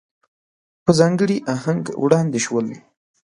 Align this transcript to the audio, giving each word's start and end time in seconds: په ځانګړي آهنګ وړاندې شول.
په 0.83 0.91
ځانګړي 0.99 1.37
آهنګ 1.55 1.83
وړاندې 2.03 2.39
شول. 2.45 2.67